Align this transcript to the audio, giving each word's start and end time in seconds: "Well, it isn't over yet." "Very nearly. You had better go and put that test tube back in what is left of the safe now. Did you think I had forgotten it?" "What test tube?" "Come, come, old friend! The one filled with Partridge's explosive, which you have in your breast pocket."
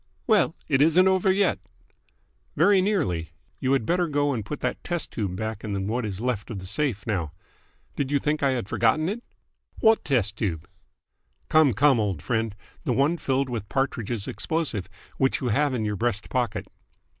"Well, 0.25 0.55
it 0.67 0.81
isn't 0.81 1.07
over 1.07 1.31
yet." 1.31 1.59
"Very 2.55 2.81
nearly. 2.81 3.33
You 3.59 3.73
had 3.73 3.85
better 3.85 4.07
go 4.07 4.33
and 4.33 4.43
put 4.43 4.61
that 4.61 4.83
test 4.83 5.11
tube 5.11 5.35
back 5.35 5.63
in 5.63 5.85
what 5.85 6.07
is 6.07 6.19
left 6.19 6.49
of 6.49 6.57
the 6.57 6.65
safe 6.65 7.05
now. 7.05 7.33
Did 7.95 8.09
you 8.09 8.17
think 8.17 8.41
I 8.41 8.49
had 8.53 8.67
forgotten 8.67 9.07
it?" 9.07 9.23
"What 9.79 10.03
test 10.03 10.37
tube?" 10.37 10.67
"Come, 11.49 11.73
come, 11.73 11.99
old 11.99 12.23
friend! 12.23 12.55
The 12.83 12.93
one 12.93 13.17
filled 13.19 13.47
with 13.47 13.69
Partridge's 13.69 14.27
explosive, 14.27 14.89
which 15.17 15.39
you 15.39 15.49
have 15.49 15.71
in 15.75 15.85
your 15.85 15.97
breast 15.97 16.31
pocket." 16.31 16.65